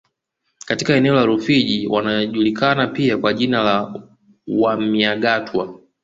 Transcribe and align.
Katika 0.65 0.93
eneo 0.95 1.15
la 1.15 1.25
Rufiji 1.25 1.87
wanajulikana 1.87 2.87
pia 2.87 3.17
kwa 3.17 3.33
jina 3.33 3.63
la 3.63 4.01
Wamyagatwa 4.47 5.73